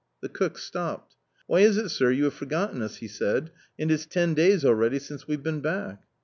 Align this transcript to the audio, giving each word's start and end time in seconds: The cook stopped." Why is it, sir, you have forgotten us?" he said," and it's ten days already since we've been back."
The 0.23 0.29
cook 0.29 0.57
stopped." 0.57 1.15
Why 1.45 1.59
is 1.59 1.77
it, 1.77 1.89
sir, 1.89 2.09
you 2.09 2.23
have 2.23 2.33
forgotten 2.33 2.81
us?" 2.81 2.95
he 2.95 3.07
said," 3.07 3.51
and 3.77 3.91
it's 3.91 4.07
ten 4.07 4.33
days 4.33 4.65
already 4.65 4.97
since 4.97 5.27
we've 5.27 5.43
been 5.43 5.61
back." 5.61 6.01